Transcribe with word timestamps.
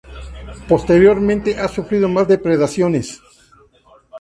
Posteriormente 0.67 1.59
ha 1.59 1.67
sufrido 1.67 2.09
más 2.09 2.27
depredaciones. 2.27 3.21